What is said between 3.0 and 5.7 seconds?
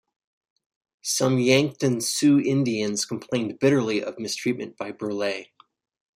complained bitterly of mistreatment by Burleigh.